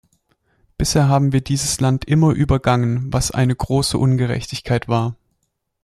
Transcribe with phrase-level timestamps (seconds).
[0.79, 5.15] Bisher haben wir dieses Land immer übergangen, was eine große Ungerechtigkeit war.